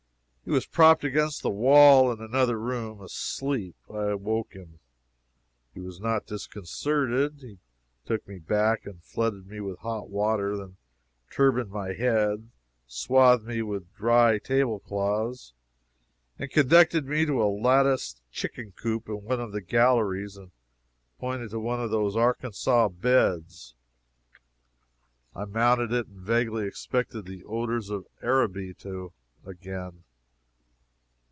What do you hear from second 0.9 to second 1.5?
against the